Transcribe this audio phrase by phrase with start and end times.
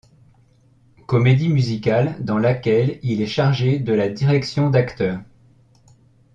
[1.05, 5.19] Comédie Musicale dans laquelle il est chargé de la direction d'acteurs.